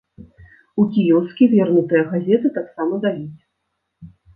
[0.83, 3.41] У кіёскі вернутыя газеты таксама даюць.